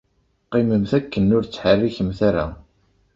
Qqimemt 0.45 0.91
akken 0.97 1.33
ur 1.35 1.43
ttḥerrikemt 1.45 2.19
ara. 2.29 2.45